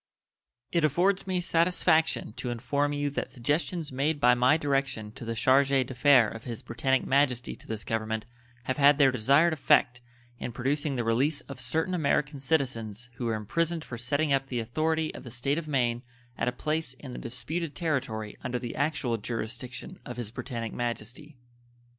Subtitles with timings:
[0.71, 5.35] It affords me satisfaction to inform you that suggestions made by my direction to the
[5.35, 8.25] charge d'affaires of His Britannic Majesty to this Government
[8.63, 10.01] have had their desired effect
[10.39, 14.57] in producing the release of certain American citizens who were imprisoned for setting up the
[14.59, 16.01] authority of the State of Maine
[16.35, 21.37] at a place in the disputed territory under the actual jurisdiction of His Britannic Majesty.